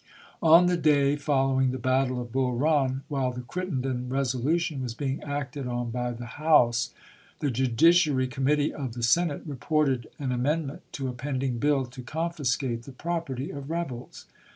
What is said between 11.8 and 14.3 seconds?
to confiscate the property of rebels.